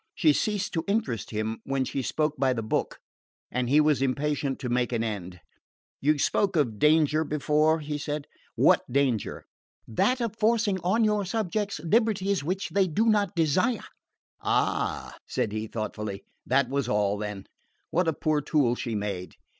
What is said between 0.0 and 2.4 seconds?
She ceased to interest him when she spoke